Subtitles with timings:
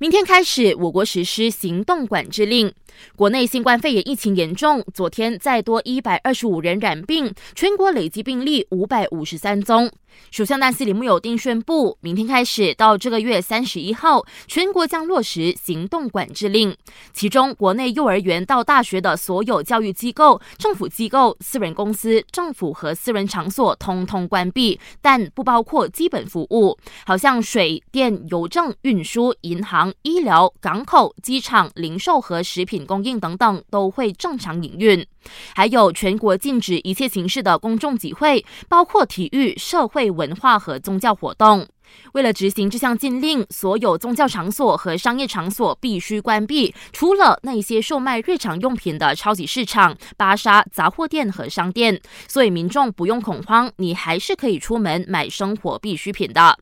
[0.00, 2.72] 明天开始，我国实施行动管制令。
[3.16, 9.90] 国内新冠肺炎疫情严重，昨天再多一百二十五人染病，全国累计病例五百五十三宗。
[10.30, 16.76] 首相纳西里木有丁宣布，明天开始到这个月三十一号，全国将落实行动管制令。
[17.12, 29.87] 其中，国内幼儿园到大学的所有教育机构、政府机构、私人公司、政府和私人场所通通关闭，但不包括基本服务，好像水电、邮政、运输、银行。
[30.02, 35.06] 医疗、港口、机场、零售和食品供应等等都会正常营运。
[35.54, 41.66] 还有全国禁止一切形式的公众集会，包括体育、社会、文化和宗教活动。
[42.12, 52.00] 为了执行这项禁令，所有宗教场所和商业场所必须关闭，除了那些售卖日常用品的超级市场、巴沙、杂货店和商店。
[52.26, 56.58] 所以民众不用恐慌，你还是可以出门买生活必需品的。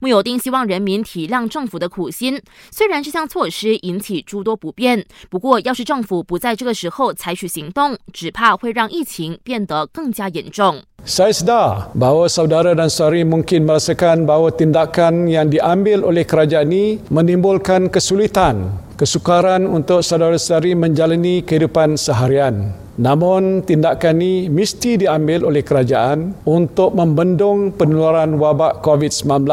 [0.00, 2.40] 穆有丁希望人民体谅政府的苦心，
[2.70, 10.82] 虽然这项措施引起诸多不便，不过要是政府不在这个时候采取行动，只怕会让疫情变得更加严重。
[11.08, 17.88] Saya sedar bahawa saudara dan saudari mungkin merasakan bahawa tindakan yang diambil oleh kerajaan ini menimbulkan
[17.88, 22.76] kesulitan, kesukaran untuk saudara-saudari menjalani kehidupan seharian.
[23.00, 29.48] Namun tindakan ini mesti diambil oleh kerajaan untuk membendung penularan wabak COVID-19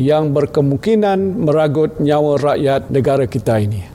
[0.00, 3.93] yang berkemungkinan meragut nyawa rakyat negara kita ini.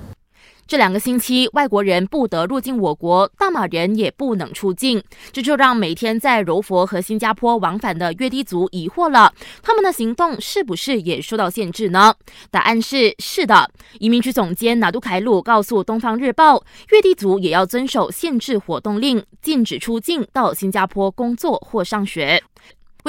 [0.69, 12.13] 这两个星期，外国人不得入境我国，大马人也不能出境，这就让每天在柔佛和新加坡往返的越地族疑惑了：他们的行动是不是也受到限制呢？
[12.51, 13.71] 答案是是的。
[13.97, 16.57] 移民局总监拿杜凯鲁告诉《东方日报》，
[16.91, 22.43] 越地族也要遵守限制活动令，禁止出境到新加坡工作或上学。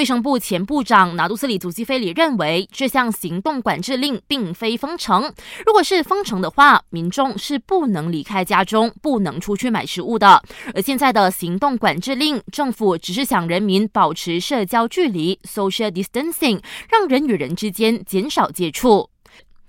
[0.00, 5.30] 卫生部前部长拿杜斯里祖基菲里认为，这项行动管制令并非封城。
[5.66, 10.42] 如果是封城的话，民众是不能离开家中，不能出去买食物的。
[10.74, 19.09] 而现在的行动管制令，政府只是想人民保持社交距离 （social distancing），让人与人之间减少接触。